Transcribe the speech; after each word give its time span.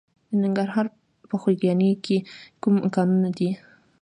د 0.29 0.31
ننګرهار 0.43 0.85
په 1.29 1.35
خوږیاڼیو 1.41 2.01
کې 2.05 2.17
کوم 2.61 2.75
کانونه 2.95 3.29
دي؟ 3.37 3.49